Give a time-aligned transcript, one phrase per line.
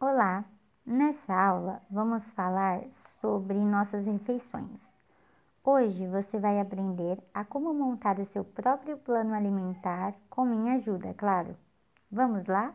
[0.00, 0.44] Olá!
[0.86, 2.84] Nessa aula vamos falar
[3.20, 4.80] sobre nossas refeições.
[5.64, 11.12] Hoje você vai aprender a como montar o seu próprio plano alimentar com minha ajuda,
[11.14, 11.56] claro.
[12.12, 12.72] Vamos lá?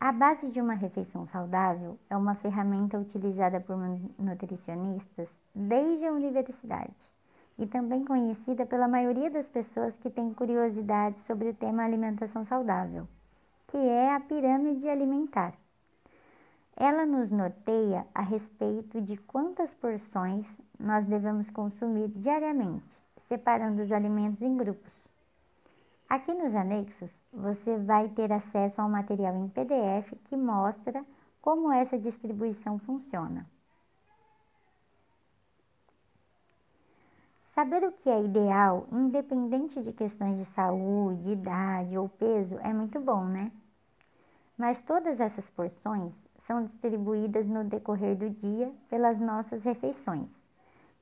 [0.00, 3.76] A base de uma refeição saudável é uma ferramenta utilizada por
[4.18, 6.96] nutricionistas desde a universidade
[7.58, 13.06] e também conhecida pela maioria das pessoas que têm curiosidade sobre o tema alimentação saudável
[13.70, 15.54] que é a pirâmide alimentar.
[16.76, 20.46] Ela nos norteia a respeito de quantas porções
[20.78, 22.84] nós devemos consumir diariamente,
[23.28, 25.08] separando os alimentos em grupos.
[26.08, 31.04] Aqui nos anexos, você vai ter acesso a um material em PDF que mostra
[31.40, 33.46] como essa distribuição funciona.
[37.54, 42.98] Saber o que é ideal, independente de questões de saúde, idade ou peso, é muito
[42.98, 43.52] bom, né?
[44.60, 46.12] Mas todas essas porções
[46.46, 50.28] são distribuídas no decorrer do dia pelas nossas refeições,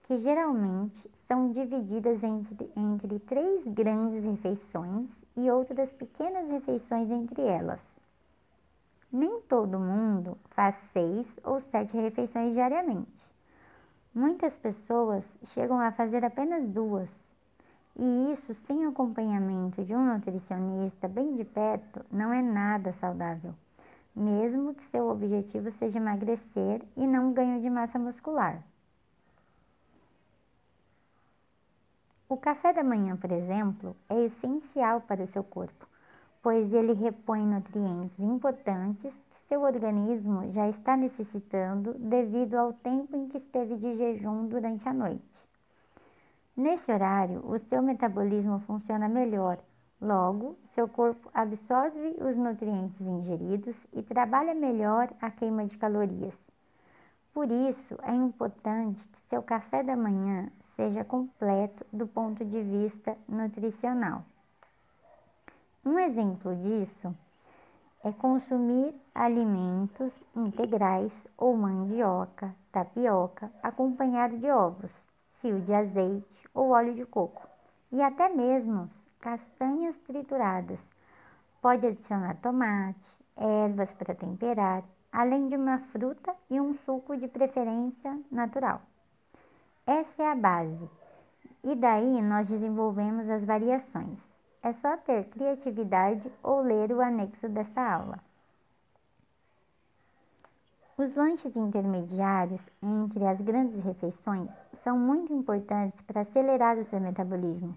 [0.04, 7.84] que geralmente são divididas entre, entre três grandes refeições e outras pequenas refeições entre elas.
[9.10, 13.28] Nem todo mundo faz seis ou sete refeições diariamente.
[14.14, 17.10] Muitas pessoas chegam a fazer apenas duas,
[17.98, 23.52] e isso sem acompanhamento de um nutricionista bem de perto não é nada saudável,
[24.14, 28.62] mesmo que seu objetivo seja emagrecer e não ganho de massa muscular.
[32.28, 35.88] O café da manhã, por exemplo, é essencial para o seu corpo,
[36.40, 43.28] pois ele repõe nutrientes importantes que seu organismo já está necessitando devido ao tempo em
[43.28, 45.47] que esteve de jejum durante a noite.
[46.58, 49.60] Nesse horário, o seu metabolismo funciona melhor,
[50.00, 56.36] logo, seu corpo absorve os nutrientes ingeridos e trabalha melhor a queima de calorias.
[57.32, 63.16] Por isso, é importante que seu café da manhã seja completo do ponto de vista
[63.28, 64.24] nutricional.
[65.84, 67.14] Um exemplo disso
[68.02, 74.90] é consumir alimentos integrais ou mandioca, tapioca, acompanhado de ovos
[75.40, 77.46] fio de azeite ou óleo de coco
[77.90, 78.88] e até mesmo
[79.20, 80.80] castanhas trituradas.
[81.60, 88.18] Pode adicionar tomate, ervas para temperar, além de uma fruta e um suco de preferência
[88.30, 88.82] natural.
[89.86, 90.88] Essa é a base.
[91.64, 94.20] E daí nós desenvolvemos as variações.
[94.62, 98.27] É só ter criatividade ou ler o anexo desta aula.
[100.98, 107.72] Os lanches intermediários entre as grandes refeições são muito importantes para acelerar o seu metabolismo,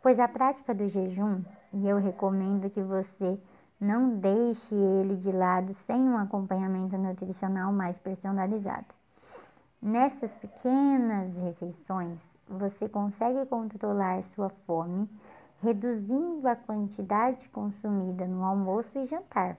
[0.00, 3.36] pois a prática do jejum, e eu recomendo que você
[3.80, 8.86] não deixe ele de lado sem um acompanhamento nutricional mais personalizado.
[9.82, 15.10] Nessas pequenas refeições, você consegue controlar sua fome,
[15.60, 19.56] reduzindo a quantidade consumida no almoço e jantar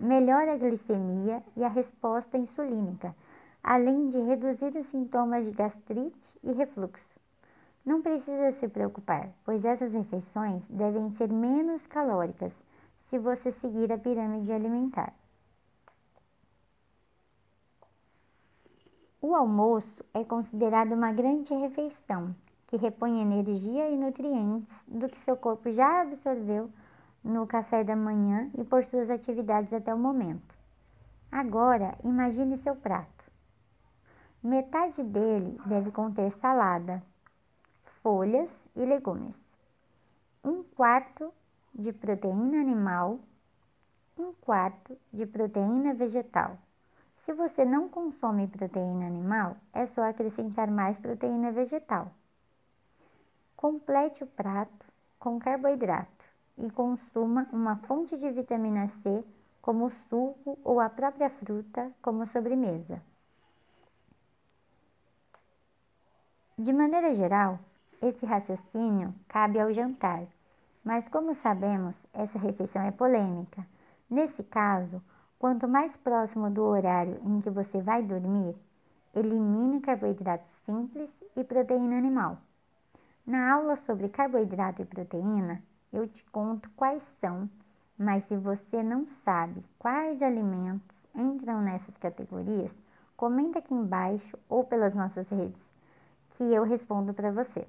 [0.00, 3.14] melhora a glicemia e a resposta insulínica,
[3.62, 7.20] além de reduzir os sintomas de gastrite e refluxo.
[7.84, 12.62] Não precisa se preocupar, pois essas refeições devem ser menos calóricas
[13.02, 15.12] se você seguir a pirâmide alimentar.
[19.20, 22.34] O almoço é considerado uma grande refeição
[22.68, 26.70] que repõe energia e nutrientes do que seu corpo já absorveu
[27.22, 30.54] no café da manhã e por suas atividades até o momento.
[31.30, 33.24] Agora, imagine seu prato.
[34.42, 37.02] Metade dele deve conter salada,
[38.02, 39.36] folhas e legumes.
[40.42, 41.32] Um quarto
[41.74, 43.20] de proteína animal,
[44.18, 46.56] um quarto de proteína vegetal.
[47.18, 52.10] Se você não consome proteína animal, é só acrescentar mais proteína vegetal.
[53.54, 54.86] Complete o prato
[55.18, 56.19] com carboidrato
[56.60, 59.24] e consuma uma fonte de vitamina C,
[59.60, 63.02] como suco ou a própria fruta, como sobremesa.
[66.58, 67.58] De maneira geral,
[68.02, 70.24] esse raciocínio cabe ao jantar,
[70.84, 73.66] mas como sabemos, essa refeição é polêmica.
[74.08, 75.02] Nesse caso,
[75.38, 78.54] quanto mais próximo do horário em que você vai dormir,
[79.14, 82.38] elimine carboidratos simples e proteína animal.
[83.26, 87.48] Na aula sobre carboidrato e proteína, eu te conto quais são,
[87.98, 92.80] mas se você não sabe quais alimentos entram nessas categorias,
[93.16, 95.70] comenta aqui embaixo ou pelas nossas redes
[96.30, 97.66] que eu respondo para você.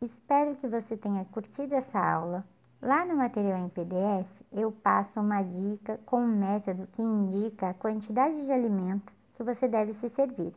[0.00, 2.44] Espero que você tenha curtido essa aula.
[2.80, 7.74] Lá no material em PDF, eu passo uma dica com um método que indica a
[7.74, 10.54] quantidade de alimento que você deve se servir.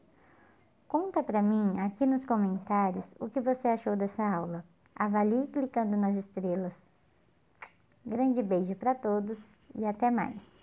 [0.88, 4.64] Conta para mim aqui nos comentários o que você achou dessa aula.
[5.00, 6.78] Avalie clicando nas estrelas.
[8.06, 10.59] Grande beijo para todos e até mais!